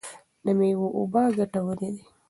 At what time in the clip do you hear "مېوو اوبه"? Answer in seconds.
0.57-1.21